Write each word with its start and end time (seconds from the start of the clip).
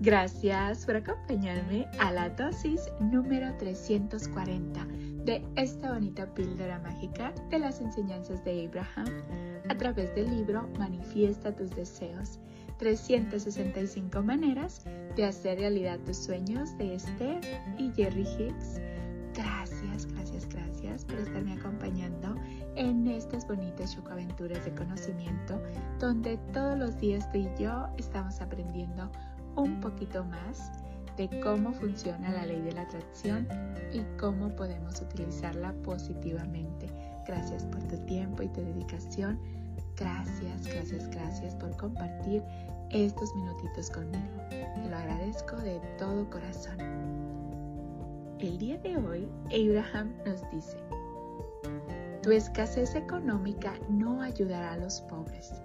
Gracias 0.00 0.86
por 0.86 0.94
acompañarme 0.94 1.88
a 1.98 2.12
la 2.12 2.28
dosis 2.30 2.88
número 3.00 3.52
340 3.56 4.86
de 5.24 5.44
esta 5.56 5.92
bonita 5.92 6.32
píldora 6.34 6.78
mágica 6.78 7.34
de 7.50 7.58
las 7.58 7.80
enseñanzas 7.80 8.44
de 8.44 8.64
Abraham 8.68 9.08
a 9.68 9.74
través 9.76 10.14
del 10.14 10.30
libro 10.30 10.68
Manifiesta 10.78 11.54
tus 11.54 11.74
deseos. 11.74 12.38
365 12.78 14.22
maneras 14.22 14.84
de 15.16 15.24
hacer 15.24 15.58
realidad 15.58 15.98
tus 16.06 16.16
sueños 16.16 16.78
de 16.78 16.94
Esther 16.94 17.40
y 17.76 17.90
Jerry 17.90 18.22
Hicks. 18.22 18.80
Gracias, 19.34 20.06
gracias, 20.06 20.48
gracias 20.48 21.04
por 21.06 21.18
estarme 21.18 21.54
acompañando 21.54 22.36
en 22.76 23.04
estas 23.08 23.48
bonitas 23.48 23.96
chocoaventuras 23.96 24.64
de 24.64 24.74
conocimiento 24.76 25.60
donde 25.98 26.38
todos 26.52 26.78
los 26.78 26.96
días 26.98 27.28
tú 27.32 27.38
y 27.38 27.48
yo 27.58 27.88
estamos 27.96 28.40
aprendiendo 28.40 29.10
un 29.58 29.80
poquito 29.80 30.24
más 30.24 30.70
de 31.16 31.28
cómo 31.40 31.72
funciona 31.72 32.30
la 32.30 32.46
ley 32.46 32.60
de 32.60 32.72
la 32.72 32.82
atracción 32.82 33.46
y 33.92 34.02
cómo 34.18 34.54
podemos 34.54 35.00
utilizarla 35.00 35.72
positivamente. 35.82 36.86
Gracias 37.26 37.64
por 37.64 37.82
tu 37.84 37.96
tiempo 38.06 38.42
y 38.42 38.48
tu 38.48 38.60
dedicación. 38.60 39.38
Gracias, 39.96 40.64
gracias, 40.68 41.10
gracias 41.10 41.54
por 41.56 41.76
compartir 41.76 42.42
estos 42.90 43.34
minutitos 43.34 43.90
conmigo. 43.90 44.24
Te 44.48 44.88
lo 44.88 44.96
agradezco 44.96 45.56
de 45.56 45.80
todo 45.98 46.30
corazón. 46.30 46.78
El 48.38 48.56
día 48.58 48.78
de 48.78 48.96
hoy, 48.96 49.28
Abraham 49.46 50.14
nos 50.24 50.48
dice, 50.52 50.76
tu 52.22 52.30
escasez 52.30 52.94
económica 52.94 53.74
no 53.88 54.22
ayudará 54.22 54.74
a 54.74 54.76
los 54.76 55.00
pobres 55.02 55.60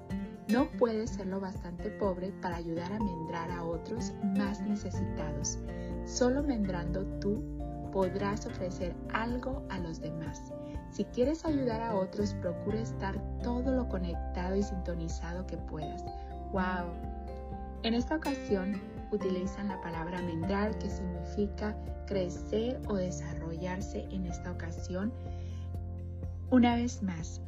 no 0.49 0.69
puedes 0.77 1.11
ser 1.11 1.27
lo 1.27 1.39
bastante 1.39 1.89
pobre 1.91 2.31
para 2.41 2.57
ayudar 2.57 2.91
a 2.91 2.99
mendrar 2.99 3.51
a 3.51 3.63
otros 3.63 4.13
más 4.37 4.61
necesitados. 4.61 5.59
Solo 6.05 6.43
mendrando 6.43 7.05
tú 7.19 7.43
podrás 7.91 8.45
ofrecer 8.45 8.95
algo 9.13 9.63
a 9.69 9.79
los 9.79 10.01
demás. 10.01 10.51
Si 10.91 11.05
quieres 11.05 11.45
ayudar 11.45 11.81
a 11.81 11.95
otros, 11.95 12.33
procura 12.35 12.79
estar 12.79 13.15
todo 13.41 13.71
lo 13.71 13.87
conectado 13.87 14.55
y 14.55 14.63
sintonizado 14.63 15.45
que 15.47 15.57
puedas. 15.57 16.03
¡Wow! 16.51 16.91
En 17.83 17.93
esta 17.93 18.15
ocasión 18.15 18.81
utilizan 19.11 19.69
la 19.69 19.79
palabra 19.81 20.21
mendrar 20.21 20.77
que 20.79 20.89
significa 20.89 21.75
crecer 22.05 22.81
o 22.87 22.95
desarrollarse 22.95 24.07
en 24.11 24.25
esta 24.25 24.51
ocasión. 24.51 25.11
Una 26.51 26.75
vez 26.75 27.01
más, 27.01 27.41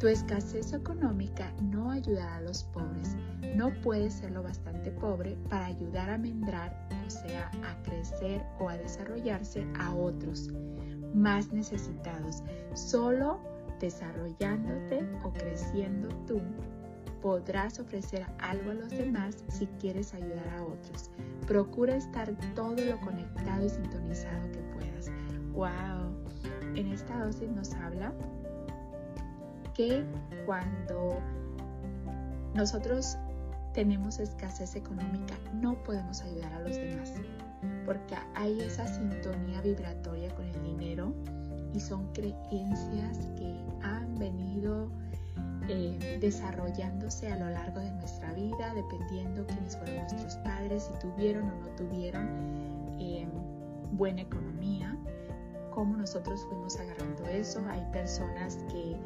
tu 0.00 0.08
escasez 0.08 0.72
económica 0.72 1.52
no 1.60 1.90
ayudará 1.90 2.36
a 2.36 2.40
los 2.40 2.64
pobres. 2.64 3.16
No 3.54 3.70
puedes 3.82 4.14
ser 4.14 4.30
lo 4.30 4.42
bastante 4.42 4.90
pobre 4.90 5.36
para 5.50 5.66
ayudar 5.66 6.08
a 6.08 6.16
mendrar, 6.16 6.74
o 7.06 7.10
sea, 7.10 7.50
a 7.62 7.82
crecer 7.82 8.42
o 8.58 8.70
a 8.70 8.78
desarrollarse 8.78 9.66
a 9.78 9.94
otros 9.94 10.48
más 11.14 11.52
necesitados. 11.52 12.42
Solo 12.72 13.40
desarrollándote 13.78 15.06
o 15.22 15.32
creciendo 15.34 16.08
tú 16.26 16.40
podrás 17.20 17.78
ofrecer 17.78 18.24
algo 18.38 18.70
a 18.70 18.74
los 18.74 18.88
demás 18.88 19.44
si 19.48 19.66
quieres 19.80 20.14
ayudar 20.14 20.48
a 20.56 20.64
otros. 20.64 21.10
Procura 21.46 21.96
estar 21.96 22.34
todo 22.54 22.76
lo 22.76 22.98
conectado 23.00 23.66
y 23.66 23.68
sintonizado 23.68 24.50
que 24.50 24.60
puedas. 24.74 25.10
¡Wow! 25.52 26.14
En 26.74 26.86
esta 26.86 27.22
dosis 27.22 27.50
nos 27.50 27.74
habla 27.74 28.14
que 29.80 30.04
cuando 30.44 31.18
nosotros 32.54 33.16
tenemos 33.72 34.18
escasez 34.18 34.76
económica 34.76 35.34
no 35.54 35.82
podemos 35.84 36.20
ayudar 36.20 36.52
a 36.52 36.60
los 36.60 36.76
demás, 36.76 37.14
porque 37.86 38.14
hay 38.34 38.60
esa 38.60 38.86
sintonía 38.86 39.62
vibratoria 39.62 40.34
con 40.34 40.44
el 40.44 40.62
dinero 40.64 41.14
y 41.72 41.80
son 41.80 42.12
creencias 42.12 43.16
que 43.38 43.56
han 43.82 44.18
venido 44.18 44.90
eh, 45.68 46.18
desarrollándose 46.20 47.32
a 47.32 47.36
lo 47.36 47.48
largo 47.48 47.80
de 47.80 47.90
nuestra 47.92 48.34
vida, 48.34 48.74
dependiendo 48.74 49.46
quiénes 49.46 49.78
fueron 49.78 49.96
nuestros 49.96 50.36
padres, 50.38 50.90
si 50.92 51.08
tuvieron 51.08 51.44
o 51.44 51.54
no 51.54 51.68
tuvieron 51.76 52.28
eh, 52.98 53.26
buena 53.92 54.20
economía, 54.20 54.94
cómo 55.70 55.96
nosotros 55.96 56.44
fuimos 56.50 56.78
agarrando 56.78 57.24
eso. 57.28 57.62
Hay 57.70 57.82
personas 57.92 58.58
que 58.70 58.98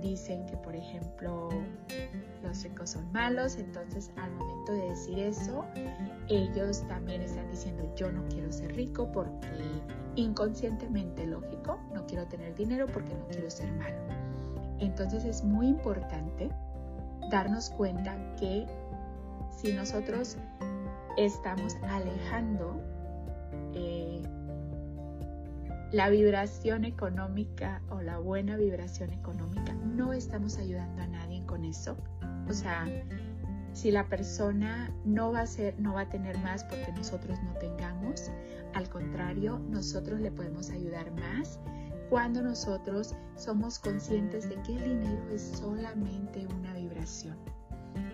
dicen 0.00 0.46
que, 0.46 0.56
por 0.56 0.74
ejemplo, 0.74 1.48
los 2.42 2.62
ricos 2.62 2.90
son 2.90 3.10
malos, 3.12 3.56
entonces 3.56 4.10
al 4.16 4.30
momento 4.32 4.72
de 4.72 4.88
decir 4.90 5.18
eso, 5.18 5.64
ellos 6.28 6.86
también 6.88 7.22
están 7.22 7.50
diciendo 7.50 7.92
yo 7.96 8.10
no 8.10 8.24
quiero 8.28 8.50
ser 8.50 8.74
rico 8.74 9.10
porque 9.12 9.36
inconscientemente 10.16 11.26
lógico, 11.26 11.78
no 11.94 12.06
quiero 12.06 12.26
tener 12.26 12.54
dinero 12.54 12.86
porque 12.86 13.14
no 13.14 13.26
quiero 13.28 13.50
ser 13.50 13.70
malo. 13.72 13.98
Entonces 14.78 15.24
es 15.24 15.44
muy 15.44 15.68
importante 15.68 16.50
darnos 17.30 17.70
cuenta 17.70 18.16
que 18.36 18.66
si 19.50 19.72
nosotros 19.72 20.36
estamos 21.16 21.76
alejando 21.82 22.80
eh, 23.74 24.22
la 25.92 26.08
vibración 26.08 26.84
económica 26.84 27.82
o 27.90 28.00
la 28.00 28.18
buena 28.18 28.56
vibración 28.56 29.12
económica, 29.12 29.74
no 29.74 30.12
estamos 30.12 30.56
ayudando 30.58 31.02
a 31.02 31.06
nadie 31.08 31.44
con 31.46 31.64
eso. 31.64 31.96
O 32.48 32.52
sea, 32.52 32.86
si 33.72 33.90
la 33.90 34.06
persona 34.08 34.94
no 35.04 35.32
va 35.32 35.40
a 35.42 35.46
ser, 35.46 35.78
no 35.80 35.94
va 35.94 36.02
a 36.02 36.08
tener 36.08 36.38
más 36.38 36.64
porque 36.64 36.92
nosotros 36.92 37.38
no 37.42 37.54
tengamos, 37.54 38.30
al 38.74 38.88
contrario, 38.88 39.58
nosotros 39.70 40.20
le 40.20 40.30
podemos 40.30 40.70
ayudar 40.70 41.10
más 41.12 41.58
cuando 42.08 42.42
nosotros 42.42 43.14
somos 43.36 43.78
conscientes 43.78 44.48
de 44.48 44.56
que 44.62 44.76
el 44.76 45.00
dinero 45.00 45.30
es 45.32 45.42
solamente 45.42 46.46
una 46.58 46.74
vibración. 46.74 47.36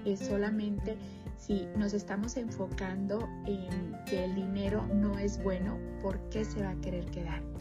Es 0.05 0.21
solamente 0.21 0.97
si 1.37 1.67
nos 1.77 1.93
estamos 1.93 2.37
enfocando 2.37 3.29
en 3.47 3.97
que 4.07 4.25
el 4.25 4.35
dinero 4.35 4.87
no 4.95 5.19
es 5.19 5.43
bueno, 5.43 5.79
¿por 6.03 6.19
qué 6.31 6.45
se 6.45 6.63
va 6.63 6.71
a 6.71 6.81
querer 6.81 7.07
quedar? 7.07 7.56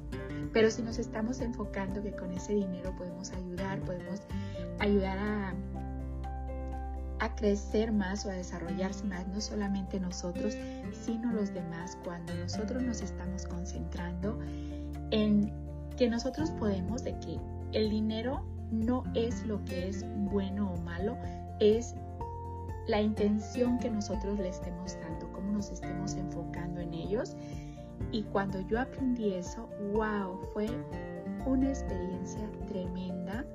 Pero 0.56 0.72
si 0.72 0.82
nos 0.84 0.98
estamos 1.00 1.42
enfocando 1.42 2.02
que 2.02 2.14
con 2.14 2.32
ese 2.32 2.54
dinero 2.54 2.96
podemos 2.96 3.30
ayudar, 3.34 3.78
podemos 3.82 4.22
ayudar 4.80 5.18
a, 5.18 5.54
a 7.20 7.36
crecer 7.36 7.92
más 7.92 8.26
o 8.26 8.30
a 8.30 8.36
desarrollarse 8.36 9.04
más, 9.04 9.28
no 9.28 9.42
solamente 9.42 10.00
nosotros, 10.00 10.56
sino 10.94 11.34
los 11.34 11.54
demás, 11.54 11.98
cuando 12.06 12.34
nosotros 12.36 12.82
nos 12.82 13.02
estamos 13.02 13.46
concentrando 13.46 14.40
en 15.12 15.52
que 15.98 16.10
nosotros 16.10 16.52
podemos, 16.52 17.04
de 17.04 17.20
que 17.20 17.38
el 17.74 17.90
dinero 17.90 18.46
no 18.72 19.04
es 19.14 19.46
lo 19.46 19.62
que 19.66 19.90
es 19.90 20.06
bueno 20.32 20.72
o 20.72 20.78
malo, 20.78 21.18
es 21.60 21.96
la 22.88 23.02
intención 23.02 23.78
que 23.78 23.90
nosotros 23.90 24.40
le 24.40 24.48
estemos 24.48 24.98
dando, 25.02 25.30
cómo 25.34 25.52
nos 25.52 25.70
estemos 25.70 26.14
enfocando 26.16 26.80
en 26.80 26.94
ellos 26.94 27.36
y 28.12 28.24
cuando 28.24 28.62
yo 28.62 28.80
aprendí 28.80 29.34
eso, 29.34 29.68
wow, 29.94 30.40
fue 30.54 30.68
una 31.46 31.70
experiencia 31.70 32.50
tremenda 32.68 33.46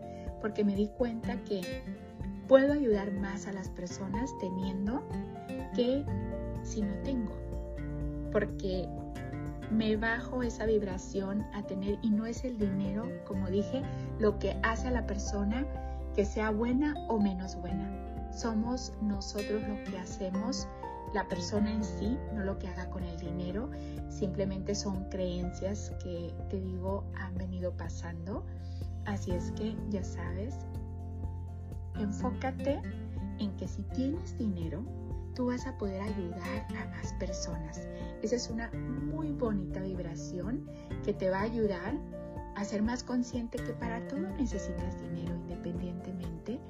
porque 0.41 0.65
me 0.65 0.75
di 0.75 0.89
cuenta 0.89 1.37
que 1.45 1.83
puedo 2.49 2.73
ayudar 2.73 3.13
más 3.13 3.47
a 3.47 3.53
las 3.53 3.69
personas 3.69 4.31
teniendo 4.41 5.03
que 5.75 6.05
si 6.63 6.83
no 6.83 6.95
tengo. 7.05 7.33
Porque 8.33 8.89
me 9.71 9.97
bajo 9.97 10.43
esa 10.43 10.67
vibración 10.67 11.47
a 11.53 11.63
tener 11.63 11.99
y 12.03 12.11
no 12.11 12.27
es 12.27 12.45
el 12.45 12.59
dinero, 12.59 13.05
como 13.27 13.49
dije, 13.49 13.83
lo 14.19 14.39
que 14.39 14.57
hace 14.63 14.89
a 14.89 14.91
la 14.91 15.07
persona 15.07 15.65
que 16.15 16.25
sea 16.25 16.51
buena 16.51 16.95
o 17.09 17.19
menos 17.19 17.57
buena. 17.57 17.89
Somos 18.33 18.93
nosotros 19.01 19.63
lo 19.69 19.85
que 19.85 19.99
hacemos 19.99 20.67
la 21.13 21.29
persona 21.29 21.73
en 21.73 21.83
sí, 21.83 22.17
no 22.35 22.45
lo 22.45 22.59
que 22.59 22.69
haga 22.69 22.89
con 22.91 23.03
el 23.03 23.19
dinero, 23.19 23.71
simplemente 24.09 24.75
son 24.75 25.09
creencias 25.11 25.93
que 26.03 26.33
te 26.49 26.61
digo 26.61 27.05
han 27.17 27.35
venido 27.35 27.73
pasando. 27.73 28.45
Así 29.07 29.33
es 29.33 29.51
que 29.53 29.77
ya 29.91 30.05
sabes, 30.05 30.55
enfócate 31.99 32.81
en 33.39 33.57
que 33.57 33.67
si 33.67 33.83
tienes 33.95 34.37
dinero, 34.39 34.85
tú 35.35 35.47
vas 35.47 35.67
a 35.67 35.77
poder 35.79 36.03
ayudar 36.03 36.67
a 36.79 36.87
más 36.91 37.13
personas. 37.15 37.89
Esa 38.23 38.37
es 38.37 38.51
una 38.51 38.71
muy 38.71 39.33
bonita 39.33 39.81
vibración 39.81 40.69
que 41.05 41.13
te 41.13 41.31
va 41.31 41.39
a 41.39 41.43
ayudar 41.43 41.95
a 42.57 42.65
ser 42.65 42.83
más 42.83 43.03
consciente 43.03 43.59
que 43.59 43.73
para 43.73 44.07
todo 44.09 44.21
necesitas 44.37 45.01
dinero 45.01 45.35
independientemente. 45.35 46.61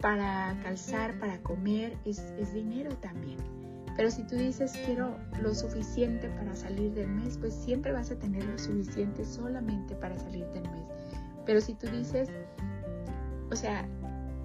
Para 0.00 0.58
calzar, 0.62 1.18
para 1.18 1.42
comer, 1.42 1.96
es, 2.04 2.18
es 2.38 2.54
dinero 2.54 2.94
también. 2.96 3.59
Pero 4.00 4.10
si 4.10 4.22
tú 4.22 4.34
dices 4.34 4.72
quiero 4.86 5.14
lo 5.42 5.54
suficiente 5.54 6.30
para 6.30 6.56
salir 6.56 6.94
del 6.94 7.06
mes, 7.06 7.36
pues 7.36 7.52
siempre 7.52 7.92
vas 7.92 8.10
a 8.10 8.18
tener 8.18 8.42
lo 8.46 8.58
suficiente 8.58 9.26
solamente 9.26 9.94
para 9.94 10.18
salir 10.18 10.46
del 10.54 10.62
mes. 10.62 10.86
Pero 11.44 11.60
si 11.60 11.74
tú 11.74 11.86
dices, 11.88 12.30
o 13.52 13.54
sea, 13.54 13.86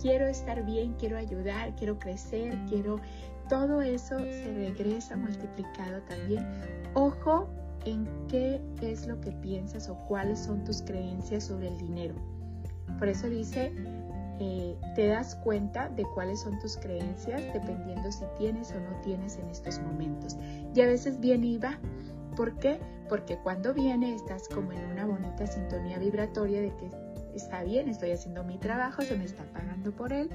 quiero 0.02 0.28
estar 0.28 0.66
bien, 0.66 0.94
quiero 1.00 1.16
ayudar, 1.18 1.74
quiero 1.78 1.98
crecer, 1.98 2.54
quiero... 2.68 3.00
Todo 3.48 3.82
eso 3.82 4.20
se 4.20 4.54
regresa 4.54 5.16
multiplicado 5.16 6.02
también. 6.02 6.46
Ojo 6.94 7.48
en 7.86 8.10
qué 8.28 8.62
es 8.82 9.08
lo 9.08 9.22
que 9.22 9.32
piensas 9.32 9.88
o 9.88 9.96
cuáles 10.10 10.40
son 10.40 10.66
tus 10.66 10.82
creencias 10.82 11.46
sobre 11.46 11.70
el 11.70 11.78
dinero. 11.78 12.16
Por 13.00 13.08
eso 13.08 13.30
dice, 13.30 13.72
eh, 14.40 14.76
te 14.96 15.08
das 15.08 15.36
cuenta 15.36 15.90
de 15.90 16.04
cuáles 16.14 16.42
son 16.42 16.60
tus 16.60 16.78
creencias 16.78 17.42
dependiendo 17.54 18.12
si 18.12 18.26
tienes 18.38 18.72
o 18.72 18.80
no 18.80 19.00
tienes 19.02 19.38
en 19.38 19.50
estos 19.50 19.80
momentos. 19.80 20.38
Y 20.74 20.82
a 20.82 20.88
veces 20.88 21.20
viene 21.20 21.48
y 21.48 21.58
va. 21.58 21.80
¿Por 22.36 22.58
qué? 22.60 22.80
Porque 23.08 23.38
cuando 23.38 23.74
viene 23.74 24.14
estás 24.14 24.50
como 24.50 24.72
en 24.72 24.86
una 24.92 25.06
bonita 25.06 25.48
sintonía 25.48 26.00
vibratoria 26.00 26.62
de 26.62 26.76
que 26.76 26.90
está 27.34 27.64
bien, 27.64 27.88
estoy 27.88 28.12
haciendo 28.12 28.44
mi 28.44 28.58
trabajo, 28.58 29.02
se 29.04 29.18
me 29.18 29.26
está 29.26 29.44
pagando 29.54 29.92
por 29.92 30.12
él. 30.12 30.30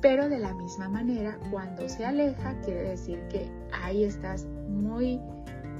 Pero 0.00 0.28
de 0.28 0.38
la 0.38 0.54
misma 0.54 0.88
manera, 0.88 1.38
cuando 1.50 1.88
se 1.88 2.04
aleja, 2.04 2.58
quiere 2.60 2.90
decir 2.90 3.20
que 3.28 3.50
ahí 3.72 4.04
estás 4.04 4.46
muy 4.68 5.20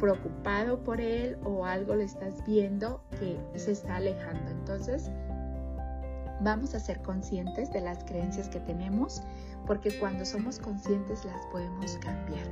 preocupado 0.00 0.82
por 0.82 1.00
él 1.00 1.36
o 1.44 1.64
algo 1.64 1.94
le 1.94 2.04
estás 2.04 2.44
viendo 2.46 3.00
que 3.18 3.38
se 3.58 3.72
está 3.72 3.96
alejando. 3.96 4.50
Entonces, 4.50 5.10
Vamos 6.40 6.74
a 6.74 6.80
ser 6.80 7.00
conscientes 7.02 7.72
de 7.72 7.80
las 7.80 8.04
creencias 8.04 8.48
que 8.48 8.60
tenemos 8.60 9.22
porque 9.66 9.98
cuando 9.98 10.24
somos 10.24 10.58
conscientes 10.58 11.24
las 11.24 11.44
podemos 11.46 11.96
cambiar. 11.98 12.46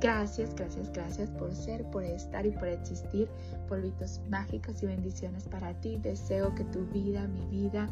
Gracias, 0.00 0.54
gracias, 0.54 0.90
gracias 0.92 1.30
por 1.30 1.54
ser, 1.54 1.84
por 1.90 2.02
estar 2.04 2.46
y 2.46 2.52
por 2.52 2.68
existir. 2.68 3.28
Polvitos 3.68 4.20
mágicos 4.30 4.82
y 4.82 4.86
bendiciones 4.86 5.44
para 5.44 5.74
ti. 5.80 5.98
Deseo 5.98 6.54
que 6.54 6.64
tu 6.64 6.86
vida, 6.86 7.26
mi 7.26 7.46
vida 7.46 7.88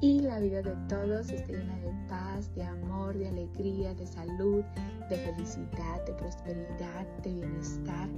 y 0.00 0.20
la 0.20 0.38
vida 0.38 0.60
de 0.60 0.76
todos 0.88 1.30
esté 1.30 1.54
llena 1.54 1.78
de 1.78 1.92
paz, 2.08 2.54
de 2.54 2.62
amor, 2.62 3.16
de 3.16 3.28
alegría, 3.28 3.94
de 3.94 4.06
salud, 4.06 4.62
de 5.08 5.16
felicidad, 5.16 6.04
de 6.06 6.12
prosperidad, 6.12 7.06
de 7.22 7.32
bienestar 7.32 8.08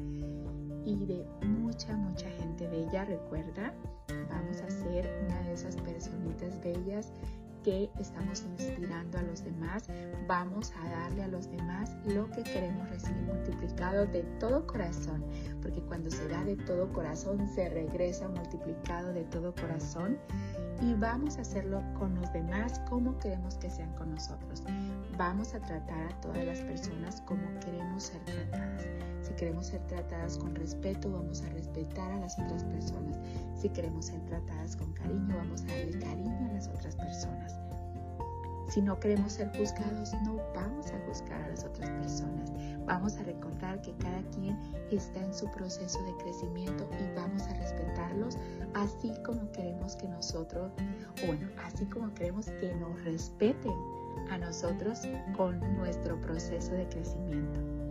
y 0.85 1.05
de 1.07 1.27
mucha, 1.47 1.97
mucha 1.97 2.29
gente 2.31 2.67
bella. 2.69 3.05
Recuerda, 3.05 3.75
vamos 4.31 4.61
a 4.61 4.71
ser 4.71 5.11
una 5.25 5.41
de 5.43 5.53
esas 5.53 5.77
personitas 5.77 6.61
bellas 6.63 7.13
que 7.65 7.91
estamos 7.99 8.43
inspirando 8.43 9.19
a 9.19 9.23
los 9.23 9.45
demás, 9.45 9.89
vamos 10.27 10.73
a 10.81 10.89
darle 10.91 11.25
a 11.25 11.29
los 11.29 11.51
demás 11.51 11.95
lo 12.07 12.31
que 12.31 12.43
queremos 12.43 12.89
recibir 12.89 13.23
multiplicado 13.23 14.07
de 14.07 14.23
todo 14.39 14.67
corazón, 14.67 15.25
porque 15.61 15.81
cuando 15.83 16.11
se 16.11 16.27
da 16.29 16.45
de 16.45 16.57
todo 16.57 16.91
corazón 16.93 17.47
se 17.55 17.69
regresa 17.69 18.29
multiplicado 18.29 19.13
de 19.13 19.25
todo 19.25 19.55
corazón 19.55 20.19
y 20.81 20.95
vamos 20.95 21.39
a 21.39 21.41
hacerlo 21.41 21.83
con 21.99 22.15
los 22.15 22.33
demás 22.33 22.81
como 22.89 23.19
queremos 23.19 23.57
que 23.57 23.69
sean 23.69 23.93
con 23.97 24.13
nosotros. 24.13 24.63
Vamos 25.17 25.55
a 25.55 25.61
tratar 25.61 26.13
a 26.13 26.21
todas 26.21 26.45
las 26.45 26.61
personas 26.61 27.21
como 27.23 27.43
queremos 27.61 28.05
ser 28.05 28.25
tratadas. 28.25 28.87
Si 29.39 29.45
queremos 29.45 29.69
ser 29.69 29.81
tratadas 29.87 30.37
con 30.37 30.53
respeto, 30.57 31.13
vamos 31.13 31.45
a 31.45 31.49
respetar 31.51 32.11
a 32.11 32.19
las 32.19 32.37
otras 32.41 32.65
personas. 32.65 33.17
Si 33.55 33.69
queremos 33.69 34.07
ser 34.07 34.21
tratadas 34.25 34.75
con 34.75 34.93
cariño, 34.95 35.33
vamos 35.37 35.63
a 35.63 35.67
darle 35.67 35.97
cariño 35.97 36.49
a 36.51 36.55
las 36.55 36.67
otras 36.67 36.97
personas. 36.97 37.55
Si 38.69 38.83
no 38.83 38.99
queremos 38.99 39.35
ser 39.35 39.57
juzgados, 39.57 40.13
no 40.25 40.39
vamos 40.57 40.91
a 40.91 40.99
juzgar 41.07 41.41
a 41.41 41.51
las 41.51 41.63
otras 41.63 41.89
personas. 41.89 42.51
Vamos 42.85 43.17
a 43.17 43.23
recordar 43.23 43.81
que 43.81 43.93
cada 43.99 44.21
quien 44.33 44.59
está 44.91 45.25
en 45.25 45.33
su 45.33 45.49
proceso 45.53 46.03
de 46.03 46.17
crecimiento 46.17 46.89
y 46.99 47.15
vamos 47.15 47.43
a 47.43 47.55
respetarlos 47.55 48.37
así 48.75 49.13
como 49.25 49.49
queremos 49.53 49.95
que 49.95 50.09
nosotros, 50.09 50.73
bueno, 51.29 51.47
así 51.65 51.85
como 51.87 52.13
queremos 52.13 52.47
que 52.61 52.75
nos 52.75 53.05
respeten 53.05 53.75
a 54.33 54.39
nosotros 54.39 55.03
con 55.37 55.61
nuestro 55.77 56.21
proceso 56.21 56.73
de 56.73 56.89
crecimiento. 56.89 57.88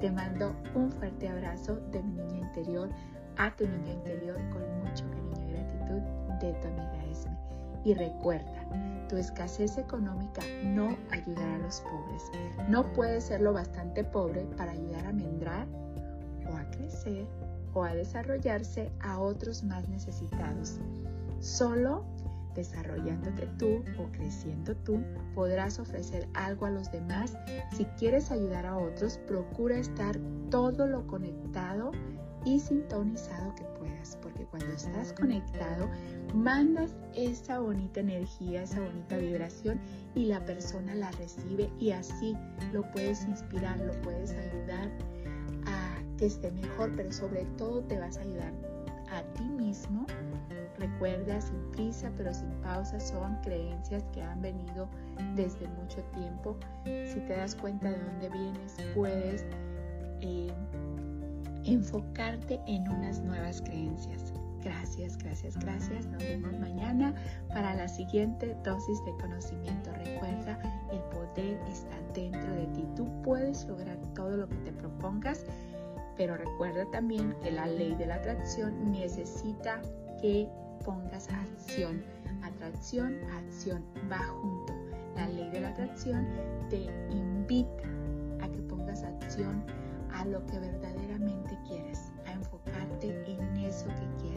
Te 0.00 0.10
mando 0.10 0.54
un 0.74 0.92
fuerte 0.92 1.28
abrazo 1.28 1.76
de 1.90 2.02
mi 2.02 2.12
niña 2.12 2.38
interior 2.48 2.90
a 3.38 3.54
tu 3.56 3.66
niño 3.66 3.92
interior 3.92 4.36
con 4.50 4.62
mucho 4.80 5.04
cariño 5.10 5.48
y 5.48 5.52
gratitud 5.52 6.00
de 6.40 6.52
tu 6.54 6.68
amiga 6.68 7.04
Esme. 7.10 7.36
Y 7.84 7.94
recuerda, 7.94 8.66
tu 9.08 9.16
escasez 9.16 9.78
económica 9.78 10.42
no 10.64 10.96
ayudará 11.10 11.54
a 11.54 11.58
los 11.58 11.80
pobres. 11.80 12.22
No 12.68 12.92
puedes 12.92 13.24
ser 13.24 13.40
lo 13.40 13.52
bastante 13.52 14.04
pobre 14.04 14.42
para 14.56 14.72
ayudar 14.72 15.06
a 15.06 15.12
mendrar 15.12 15.66
o 16.50 16.56
a 16.56 16.70
crecer 16.70 17.26
o 17.72 17.84
a 17.84 17.94
desarrollarse 17.94 18.90
a 19.00 19.18
otros 19.18 19.62
más 19.62 19.88
necesitados. 19.88 20.78
Solo 21.40 22.04
desarrollándote 22.56 23.46
tú 23.58 23.84
o 23.98 24.10
creciendo 24.10 24.74
tú, 24.78 25.00
podrás 25.34 25.78
ofrecer 25.78 26.26
algo 26.34 26.66
a 26.66 26.70
los 26.70 26.90
demás. 26.90 27.36
Si 27.76 27.84
quieres 27.98 28.30
ayudar 28.32 28.66
a 28.66 28.76
otros, 28.76 29.18
procura 29.18 29.78
estar 29.78 30.18
todo 30.50 30.86
lo 30.86 31.06
conectado 31.06 31.92
y 32.44 32.60
sintonizado 32.60 33.54
que 33.56 33.64
puedas, 33.78 34.16
porque 34.22 34.44
cuando 34.46 34.72
estás 34.72 35.12
conectado, 35.12 35.88
mandas 36.32 36.94
esa 37.14 37.58
bonita 37.58 38.00
energía, 38.00 38.62
esa 38.62 38.80
bonita 38.80 39.16
vibración 39.18 39.80
y 40.14 40.26
la 40.26 40.44
persona 40.44 40.94
la 40.94 41.10
recibe 41.12 41.70
y 41.78 41.90
así 41.90 42.36
lo 42.72 42.88
puedes 42.92 43.24
inspirar, 43.24 43.78
lo 43.80 43.92
puedes 44.02 44.30
ayudar 44.30 44.90
a 45.66 45.98
que 46.16 46.26
esté 46.26 46.52
mejor, 46.52 46.92
pero 46.96 47.12
sobre 47.12 47.44
todo 47.58 47.82
te 47.82 47.98
vas 47.98 48.16
a 48.16 48.20
ayudar 48.20 48.52
a 49.10 49.22
ti 49.34 49.44
mismo. 49.44 50.06
Recuerda, 50.78 51.40
sin 51.40 51.70
prisa 51.72 52.10
pero 52.16 52.32
sin 52.34 52.50
pausa, 52.62 53.00
son 53.00 53.36
creencias 53.42 54.04
que 54.12 54.22
han 54.22 54.42
venido 54.42 54.88
desde 55.34 55.66
mucho 55.68 56.02
tiempo. 56.14 56.56
Si 56.84 57.20
te 57.20 57.36
das 57.36 57.54
cuenta 57.54 57.90
de 57.90 57.98
dónde 57.98 58.28
vienes, 58.28 58.76
puedes 58.94 59.44
eh, 60.20 60.52
enfocarte 61.64 62.60
en 62.66 62.88
unas 62.88 63.20
nuevas 63.20 63.60
creencias. 63.62 64.32
Gracias, 64.62 65.16
gracias, 65.18 65.56
gracias. 65.58 66.06
Nos 66.06 66.22
vemos 66.24 66.58
mañana 66.58 67.14
para 67.50 67.74
la 67.74 67.86
siguiente 67.86 68.56
dosis 68.64 69.04
de 69.04 69.12
conocimiento. 69.12 69.92
Recuerda, 69.92 70.58
el 70.90 70.98
poder 71.10 71.60
está 71.68 71.96
dentro 72.14 72.52
de 72.52 72.66
ti. 72.74 72.84
Tú 72.96 73.06
puedes 73.22 73.64
lograr 73.66 73.96
todo 74.14 74.36
lo 74.36 74.48
que 74.48 74.56
te 74.56 74.72
propongas, 74.72 75.44
pero 76.16 76.36
recuerda 76.36 76.84
también 76.90 77.36
que 77.42 77.52
la 77.52 77.66
ley 77.66 77.94
de 77.94 78.06
la 78.06 78.16
atracción 78.16 78.90
necesita 78.90 79.80
que 80.20 80.48
pongas 80.84 81.28
acción. 81.28 82.02
Atracción, 82.42 83.16
acción, 83.32 83.84
va 84.10 84.18
junto. 84.18 84.74
La 85.16 85.28
ley 85.28 85.48
de 85.50 85.60
la 85.60 85.68
atracción 85.70 86.26
te 86.68 86.86
invita 87.10 87.88
a 88.40 88.48
que 88.48 88.60
pongas 88.62 89.02
acción 89.02 89.64
a 90.12 90.24
lo 90.24 90.44
que 90.46 90.58
verdaderamente 90.58 91.58
quieres, 91.66 92.10
a 92.26 92.32
enfocarte 92.32 93.08
en 93.30 93.56
eso 93.58 93.86
que 93.86 94.22
quieres. 94.22 94.35